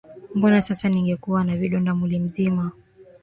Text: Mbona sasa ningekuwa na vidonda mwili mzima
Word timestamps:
Mbona 0.35 0.61
sasa 0.61 0.89
ningekuwa 0.89 1.43
na 1.43 1.57
vidonda 1.57 1.95
mwili 1.95 2.19
mzima 2.19 2.71